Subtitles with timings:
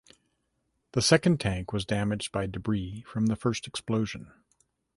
[0.93, 4.33] The second tank was damaged by debris from the first explosion.